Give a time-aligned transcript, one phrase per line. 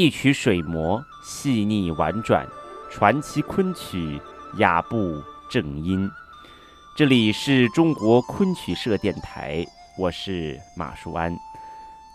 [0.00, 2.46] 一曲水磨，细腻婉转，
[2.88, 4.22] 传奇昆曲，
[4.58, 6.08] 雅步正音。
[6.96, 9.66] 这里是中国昆曲社电台，
[9.98, 11.36] 我是马淑安。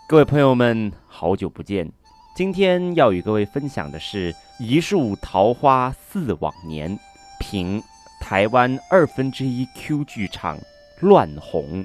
[0.08, 1.92] 各位朋友们，好久不见。
[2.34, 6.90] 今天要与各位分享的是《一树桃花似往年》，
[7.38, 7.82] 评
[8.18, 10.56] 台湾二分之一 Q 剧场
[11.00, 11.84] 《乱红》。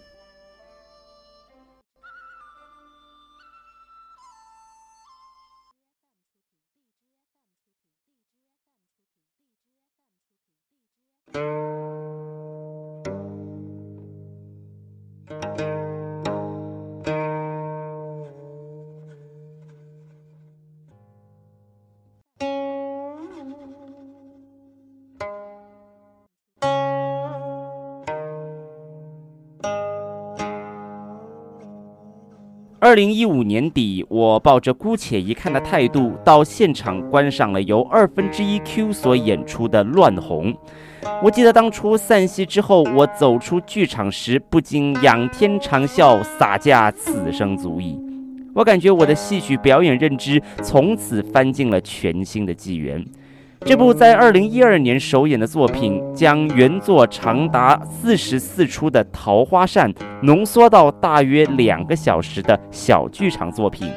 [32.81, 40.53] 二零一五年底，我抱着姑且一看的态度到现场观赏了由二分之一 Q 所演出的《乱红》。
[41.21, 47.99] 我记得当初散戏之后，我走出剧场时，不禁仰天长啸：“洒驾此生足矣！”
[48.55, 53.05] 我感觉我的戏曲表演认知从此翻进了全新的纪元。
[53.65, 63.91] 这部在二零一二年首演的作品，将原作长达四十四出的《桃花扇》浓缩到大约两个小时的小剧场作品，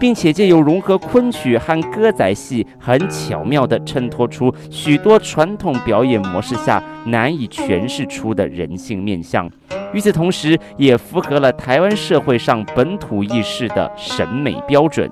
[0.00, 9.48] 并且借由融合昆曲和歌仔戏，很巧妙地衬托出许多传统表演模式下难以诠释出的人性面相。
[9.92, 15.08] 与此同时，也符合了台湾社会上本土意识的审美标准。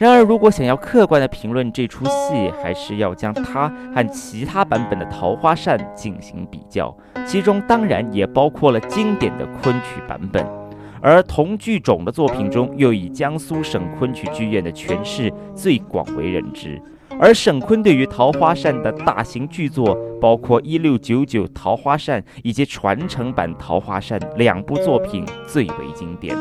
[0.00, 10.42] 然而，如果想要客观地评论这出戏，还是要将它和其他版本的《桃花扇》进行比较，其中当然也包括了经典的昆曲版本。
[11.02, 16.80] 而同剧种的作品中，又以江苏省昆曲剧院的诠释最广为人知。
[17.20, 26.34] 而沈昆对于《桃花扇》的大型剧作，包括一六九九《桃花扇》以及传承版《桃花扇》两部作品最为经典。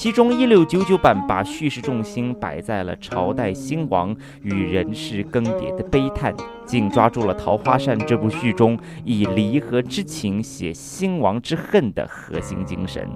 [0.00, 6.34] 其中一六九九版把叙事重心摆在了朝代兴亡与人事更迭的悲叹，
[6.64, 13.06] 紧抓住了《桃花扇》这部剧中以离合之情写兴亡之恨的核心精神。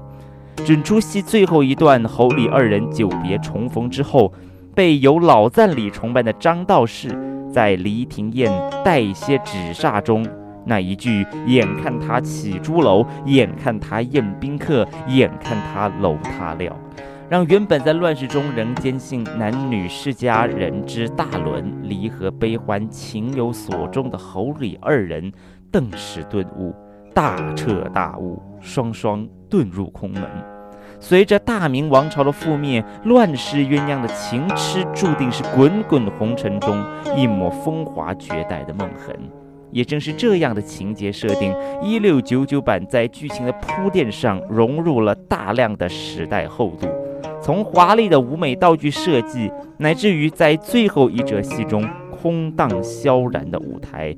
[0.57, 4.31] 整出戏最后一段，侯李二人久别重逢之后，
[4.75, 7.09] 被由老赞李崇拜的张道士
[7.51, 8.53] 在黎庭宴
[8.85, 10.23] 带些纸煞中。
[10.67, 16.77] 那一句“眼看他起朱楼，眼看他宴宾客，眼看他楼塌了”，
[17.29, 25.33] 让原本在乱世中仍坚信男女世家人之大伦，离合悲欢情有所钟的侯李二人
[25.71, 26.75] 顿时顿悟，
[27.15, 30.23] 大彻大悟，双双遁入空门。
[31.01, 36.83] 随着大明王朝的覆灭，乱世鸳鸯的情痴注定是滚滚红尘中
[37.17, 39.15] 一抹风华绝代的梦痕。
[39.75, 41.53] 也正是这样的情节设定，
[41.83, 46.87] 一六九九版在剧情的铺垫上融入了大量的时代厚度，
[47.43, 54.17] 从华丽的舞美道具设计，乃至于在最后一折戏中空荡萧然的舞台，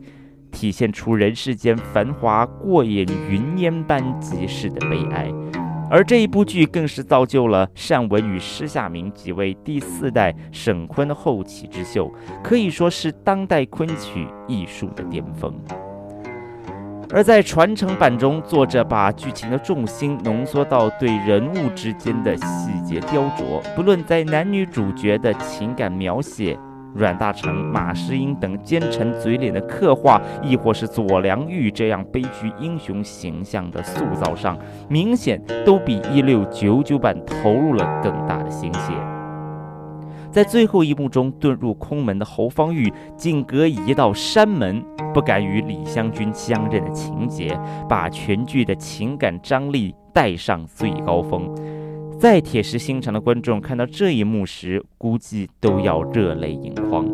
[0.53, 5.33] 体现出人世间繁华过眼云烟般即逝的悲哀。
[5.89, 15.55] 而这一部剧更是造就了单文与施夏明几位第四代省昆后起之秀，可以说是当代昆曲艺术的巅峰。
[17.11, 26.59] 而在传承版中，作者把剧情的重心浓缩到对人物之间的细节雕琢，不论在男女主角的情感描写。
[26.97, 34.59] 阮大铖、马士英等奸臣嘴脸的刻画，亦或是左良玉这样悲剧英雄形象的塑造上，
[34.89, 38.93] 明显都比一六九九版投入了更大的心血。
[40.31, 44.85] 在最后一幕中，遁入空门的侯方域，竟隔一道山门，
[45.15, 47.59] 不敢与李香君相认的情节，
[47.89, 51.49] 把全剧的情感张力带上最高峰。
[52.19, 57.07] 再铁石心肠的观众看到这一幕时，估计都要热泪盈眶。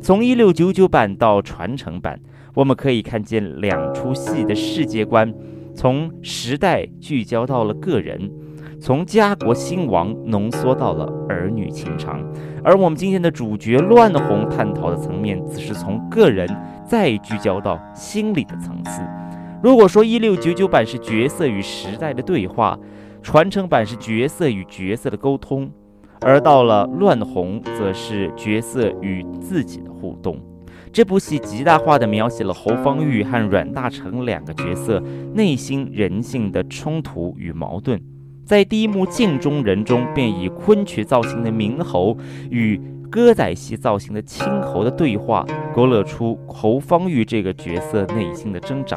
[0.00, 2.18] 从一六九九版到传承版，
[2.54, 5.32] 我们可以看见两出戏的世界观，
[5.76, 8.28] 从时代聚焦到了个人，
[8.80, 12.20] 从家国兴亡浓缩到了儿女情长。
[12.64, 16.48] 而我们今天的主角乱红探讨的层面，则是从个人
[16.84, 19.02] 再聚焦到心理的层次。
[19.62, 22.76] 如果说一六九九版是角色与时代的对话，
[23.22, 25.70] 传承版是角色与角色的沟通，
[26.20, 30.36] 而到了乱红，则是角色与自己的互动。
[30.92, 35.00] 这部戏极大化地描写了侯方域和阮大铖两个角色
[35.32, 37.98] 内心人性的冲突与矛盾，
[38.44, 42.16] 在第一幕镜中人中，便以昆曲造型的明侯
[42.50, 42.78] 与
[43.12, 45.44] 歌仔戏造型的青侯的对话，
[45.74, 48.96] 勾勒出侯方域这个角色内心的挣扎。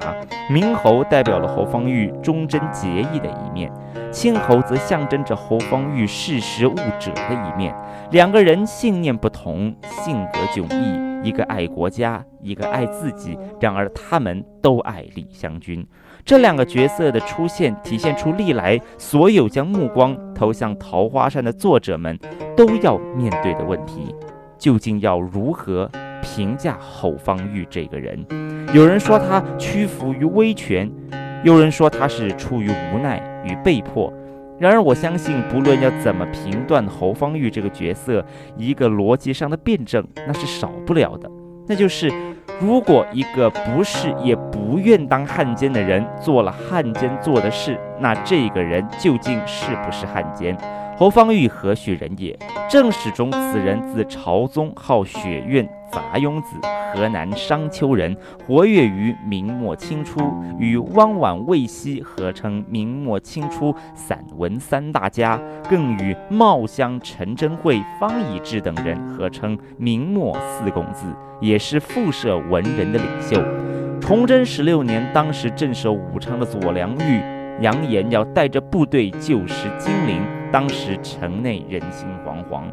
[0.49, 3.69] 明侯代表了侯方域忠贞节义的一面，
[4.13, 7.75] 青侯则象征着侯方域识时务者的一面。
[8.11, 15.85] 两个人信念不同，性格迥异，一个爱国家，一个爱自己，然而他们都爱李香君。
[16.25, 22.17] 这两个角色的出现，体现出历来所有将目光投向《桃花扇》的作者们
[22.57, 24.13] 都要面对的问题：
[24.57, 25.87] 究竟要如何
[26.23, 28.25] 评价侯方域这个人？
[28.73, 30.91] 有人说他屈服于威权，
[31.43, 34.11] 有人说他是出于无奈与被迫。
[34.57, 38.25] 然而，我相信，不论要怎么评断侯方域这个角色，
[38.57, 41.29] 一个逻辑上的辩证那是少不了的，
[41.67, 42.11] 那就是。
[42.61, 50.57] 如果一个不是也不愿当汉奸的人做了汉奸做的事，那这个人究竟是不是汉奸？
[50.97, 52.37] 侯方域何许人也？
[52.69, 56.55] 正史中此人自朝宗，号雪苑，杂庸子，
[56.93, 58.15] 河南商丘人，
[58.47, 60.21] 活跃于明末清初，
[60.57, 65.37] 与汪婉、魏奚合称明末清初散文三大家，
[65.69, 71.07] 更与茂香、陈真慧、方以智等人合称明末四公子，
[71.41, 73.43] 也是复社文人的领袖。
[73.99, 77.21] 崇祯十六年，当时镇守武昌的左良玉
[77.61, 80.21] 扬言要带着部队救食金陵。
[80.51, 82.63] 当时城内人心惶惶，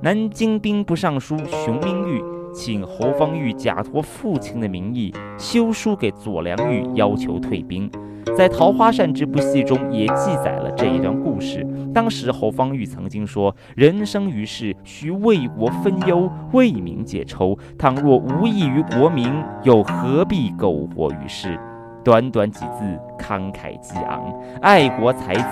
[0.00, 2.20] 南京兵部尚书熊明玉
[2.52, 7.88] 请侯方域假托父亲的名义修书给左良玉，要求退兵。
[8.36, 11.66] 在《桃花扇》这部戏中也记载了这一段故事。
[11.94, 17.56] 当时侯方域曾经说：“人生于世，须为国分忧，为民解愁。
[17.78, 21.58] 倘若无益于国民，又何必苟活于世？”
[22.02, 25.44] 短短几字，慷慨激昂，爱国才子，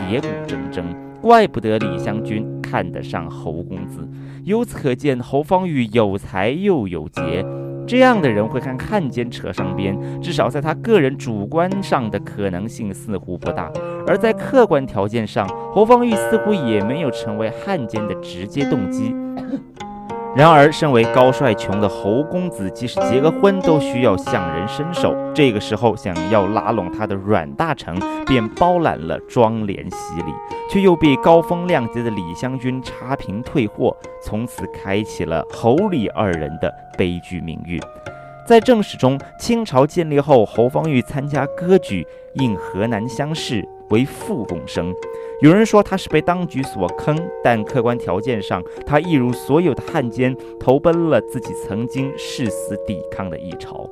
[0.00, 0.84] 铁骨铮铮。
[1.20, 4.08] 怪不得李香君看得上侯公子，
[4.44, 7.44] 由此可见，侯方域有才又有节，
[7.88, 13.68] 这样的人会看汉奸扯上边，至少在他个人主观上的可能性似乎不大，
[14.06, 19.12] 而在客观条件上，侯方域似乎也没有成为汉奸的直接动机。
[20.38, 25.12] 然而，身为高帅穷的侯公子，即使结个婚都需要向人伸手。
[25.34, 30.32] 这个时候，想要拉拢他的阮大铖，便包揽了庄帘洗礼，
[30.70, 37.80] 却又被高风亮节的李香君差评退货，从此开启了侯李二人的悲剧命运。
[38.48, 44.90] 在正史中，清朝建立后，侯方域参加科举，应河南乡试为副贡生。
[45.42, 47.14] 有人说他是被当局所坑，
[47.44, 53.86] 但客观条件上，他一如所有的汉奸，投奔了自己曾经誓死抵抗的一朝。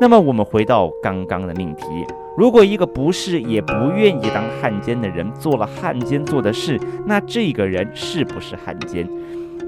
[0.00, 1.84] 那么，我们回到刚刚的命题：
[2.36, 9.04] 如果一个不是也不愿意当汉奸的人做了汉奸做的事，那这个人是不是汉奸？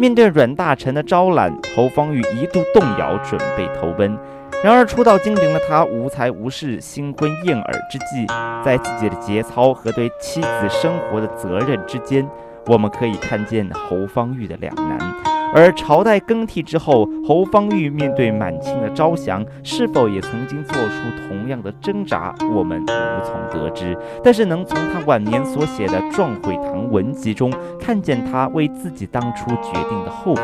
[0.00, 4.19] 面对阮大臣的招揽，侯方域一度动摇，准备投奔。
[4.64, 8.26] 然而，初到金陵的他无才无势，新婚燕尔之际，
[8.64, 12.26] 在自己的节操和对妻子生活的责任之间，
[12.64, 15.30] 我们可以看见侯方域的两难。
[15.52, 23.96] 而朝代更替之后，侯方域面对满清的招降，是否也曾经做出同样的挣扎，我们无从得知。
[24.22, 30.43] 但是，能从他晚年所写的《壮悔堂文集》中，看见他为自己当初决定的后悔。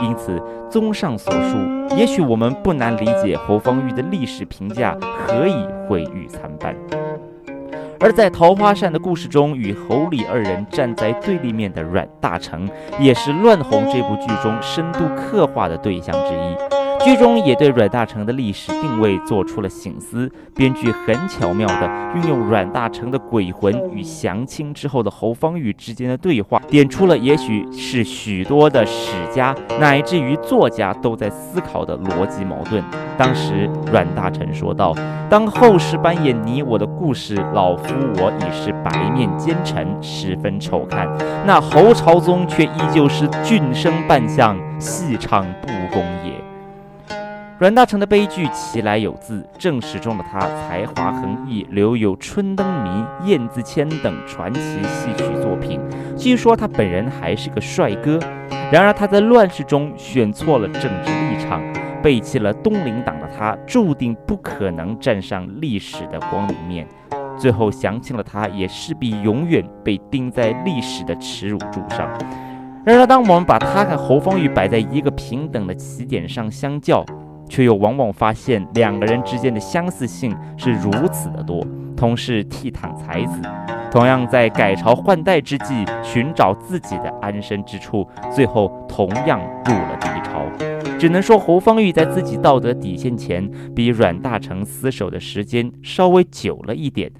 [0.00, 1.56] 因此，综上所述，
[1.96, 6.74] 也许我们不难理解侯方域的历史评价何以毁誉参半。
[8.00, 12.68] 而在《桃花扇》的故事中，与侯李二人站在对立面的阮大铖，
[13.00, 16.83] 也是《乱红》这部剧中深度刻画的对象之一。
[17.04, 32.82] 剧中也对阮大铖的历史定位做出了醒思，编剧很巧妙地运用阮大铖的鬼魂与降清之后的侯方域之间的对话，点出了也许是许多的史家乃至于作家都在思考的逻辑矛盾。
[33.18, 34.94] 当时阮大铖说道
[35.28, 41.06] ：“当后世扮演你我的故事，老夫我已是白面奸臣，十分丑看；
[41.46, 46.32] 那侯朝宗却依旧是俊生扮相，戏唱不公也。”
[47.56, 52.90] 阮大铖的悲剧其来有自，正史中的他才华横溢，留有《春灯谜》
[53.24, 55.80] 《燕子迁》等传奇戏曲作品。
[56.16, 58.18] 据说他本人还是个帅哥。
[58.72, 61.62] 然而他在乱世中选错了政治立场，
[62.02, 66.84] 背弃了东林党的他，注定不可能站上历史的光明面。
[67.38, 72.08] 最后降清了他，也势必永远被钉在历史的耻辱柱上。
[72.84, 77.04] 然而，当我们把他和侯方域摆在一个平等的起点上相较，
[77.48, 81.66] 却又往往发现两个人之间的相似性是如此的多。
[81.96, 83.40] 同是倜傥才子，
[83.90, 90.44] 同样在改朝换代之际寻找自己的安身之处，最后同样入了敌朝。
[90.98, 97.10] 只能说侯方域在自己道德底线前，比阮大铖厮守的时间稍微久了一点。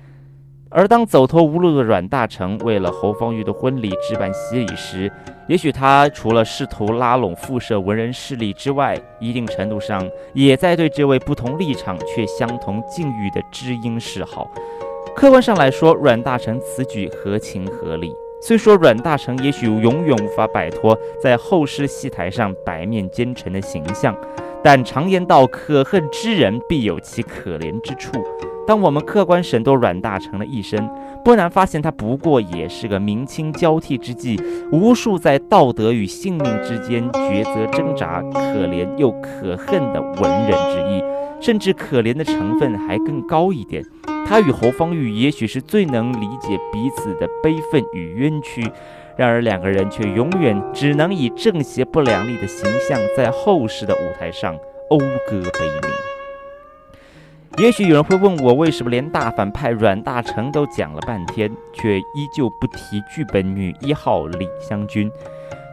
[0.71, 5.11] 而当走投无路的阮大铖为了侯方域的婚礼置办喜礼时，
[5.47, 14.51] 也许他除了试图拉拢复社文人势力之外，一定程度上也在对这位不同立场却相同境遇的知音示好。
[15.15, 18.11] 客观上来说，阮大铖此举合情合理。
[18.41, 24.15] 虽说阮大铖也许永远无法摆脱在后世戏台上白面奸臣的形象，
[24.65, 28.11] 但常言道：可恨之人必有其可怜之处。
[28.67, 30.89] 当我们客观审度阮大铖的一生，
[31.23, 34.41] 不难发现，他不过也是个明清交替之际，
[34.73, 41.05] 无数在道德与性命之间抉择挣扎、可怜又可恨的文人之一，
[41.45, 43.85] 甚至可怜的成分还更高一点。
[44.27, 48.67] 他与侯方域也许是最能理解彼此的悲愤与冤屈，
[49.17, 54.57] 然而两个人却永远只能以正邪不两立的形象，在后世的舞台上
[54.91, 55.91] 讴歌悲鸣。
[57.59, 65.09] 也许有人会问我，为什么连大反派阮大铖都讲了半天，却依旧不提剧本女一号李香君？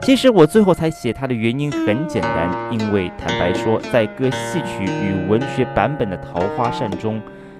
[0.03, 7.19] 其实我最后才写她的原因很简单，因为坦白说，在各戏曲与文学版本的《桃花扇》中，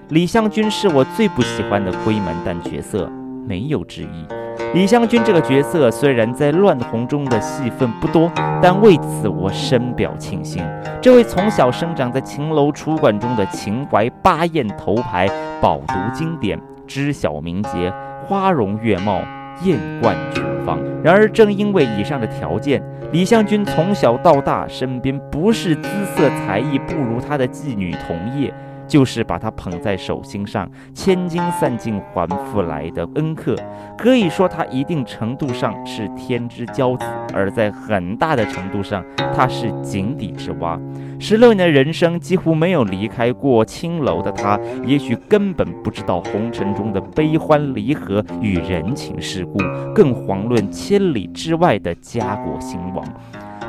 [0.10, 3.12] 李香君是我最不喜欢的闺门旦角色，
[3.48, 4.51] 没有之一。
[4.74, 10.64] 李香君这个角色虽然在乱红中的戏份不多，但为此我深表庆幸。
[11.02, 15.28] 这位从小生长在秦楼楚馆中的秦淮八艳头牌，
[15.62, 17.92] 饱读经典，知晓名节，
[18.26, 19.22] 花容月貌，
[19.64, 20.80] 艳冠群芳。
[21.04, 28.54] 然而正因为以上的条件，李香君从小到大身边不是姿色才艺不如她的妓女同业。
[28.92, 33.56] 就是把他捧在手心上，千金散尽还复来的恩客，
[33.98, 39.02] 可以说他一定程度上是天之骄子，而在很大的程度上，
[39.34, 40.78] 他是井底之蛙。
[41.18, 49.60] 十六年人生几乎没有离开过青楼的他，也许根本不知道红尘中的悲欢离合与人情世故，
[49.96, 53.06] 更遑论千里之外的家国兴亡。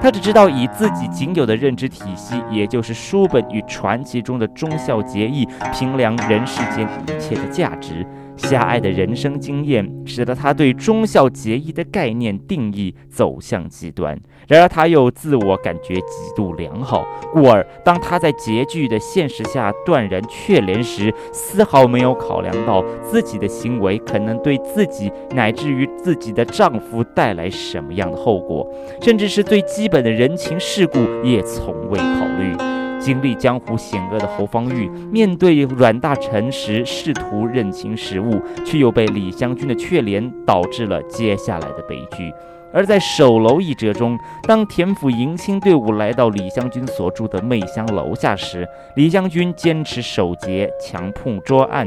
[0.02, 8.04] 他只知道以自己仅有的认知体系，也就是书本与传奇中的忠孝节义，评量人世间一切的价值。
[8.42, 14.18] 狭隘的人生经验，使得他对忠孝节义的概念定义走向极端。
[14.48, 28.68] 然而，他又自我感觉极度良好，故而当他在拮据的现实下断然却联时，丝毫没有考量到自己的行为可能对自己乃至于自己的丈夫带来什么样的后果，
[29.00, 32.81] 甚至是最基本的人情世故也从未考虑。
[33.02, 42.32] 经历江湖险恶的侯方域，面对阮大铖时试图认清时务，却又被李香君的却怜导致了接下来的悲剧。
[42.72, 48.66] 而在守楼一折中，当田府迎亲队伍来到李香君所住的媚香楼下时，
[48.96, 51.86] 李香君坚持守节，强碰桌案，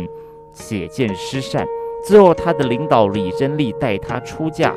[0.53, 1.65] 血溅失善。
[2.07, 4.75] 最后，他的领导李贞丽带他出嫁。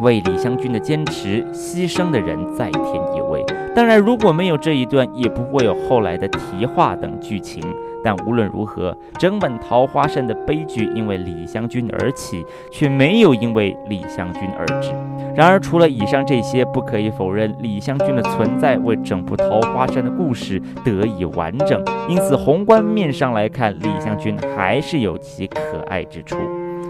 [0.00, 3.44] 为李香君的坚持牺牲的人再添一位。
[3.74, 7.62] 当然，如果没有这一段，也不会有后来的题画等剧情。
[8.02, 14.90] 但无论如何，整本《桃花扇》的悲剧因为李香君而起，却没有因为李香君而止。
[15.36, 21.84] 然而，除了以上这些，不可以否认李香君的存在为整部《桃花扇》的故事得以完整。
[22.08, 26.36] 因此，宏观面上来看，李香君还是有其可爱之处。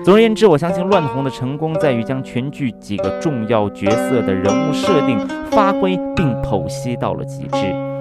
[0.02, 5.18] 总而言之，我相信乱红的成功在于将全剧几个重要角色的人物设定
[5.50, 7.58] 发挥并剖析到了极致。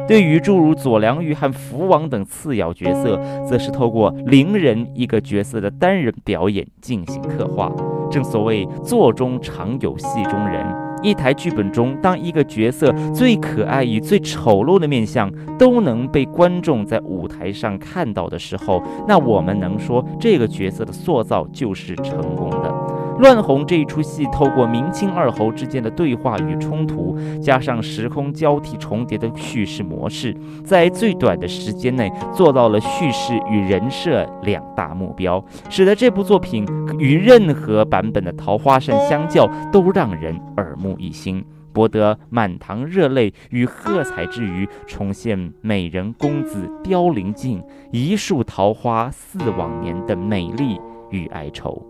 [0.07, 7.71] 对于诸如左良玉和福王等次要角色，则是透过伶人一个角色的单人表演进行刻画。
[8.09, 10.88] 正所谓座中常有戏中人。
[11.01, 22.98] 一台剧本中，当一个角色最可爱与最丑陋的面相都能被观众在舞台上看到的时候，那我们能说这个角色的塑造就是成功的。
[23.19, 30.33] 乱红这一出戏，透过明清二侯之间的对话与冲突，加上时空交替重叠的叙事模式，
[30.63, 36.65] 在最短的时间内做到了叙事与人设两大目标，使得这部作品
[36.97, 47.61] 与任何版本的《桃花扇》相较，都让人耳目一新，博得满堂热泪与喝彩之余，重现美人公子凋零尽，
[47.91, 51.85] 一树桃花似往年的美丽与哀愁。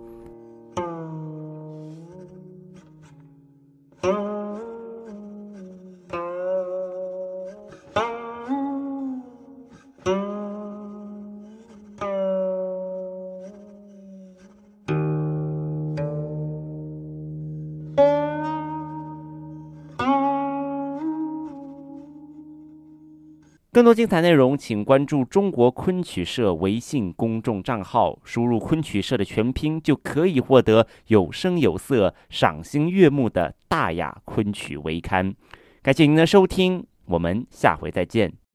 [23.79, 35.33] 更多精彩内容，请关注中国昆曲社微信公众账号，输入“昆曲社”的全拼，就可以获得有声有色、赏心悦目的大雅昆曲微刊。
[35.81, 38.48] 感谢您的收听，我们下回再见。